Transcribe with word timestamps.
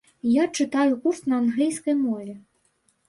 Я 0.41 0.45
чытаю 0.61 0.97
курс 1.03 1.21
на 1.33 1.39
англійскай 1.41 1.95
мове. 2.03 2.35